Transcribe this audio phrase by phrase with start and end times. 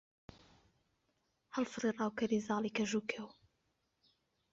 [1.55, 3.27] هەڵفڕی ڕاوکەری زاڵی کەژ و کێو